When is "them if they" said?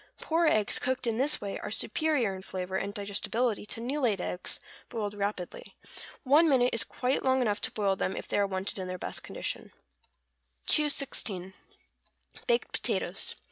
7.95-8.39